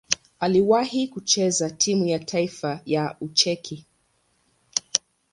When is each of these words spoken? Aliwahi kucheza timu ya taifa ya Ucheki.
Aliwahi 0.39 1.07
kucheza 1.07 1.69
timu 1.69 2.05
ya 2.05 2.19
taifa 2.19 2.81
ya 2.85 3.15
Ucheki. 3.21 3.85